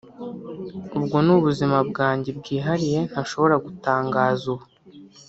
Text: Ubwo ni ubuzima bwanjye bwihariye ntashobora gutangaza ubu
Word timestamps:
Ubwo 0.97 1.17
ni 1.25 1.31
ubuzima 1.37 1.77
bwanjye 1.89 2.29
bwihariye 2.39 2.99
ntashobora 3.09 3.55
gutangaza 3.65 4.43
ubu 4.53 4.65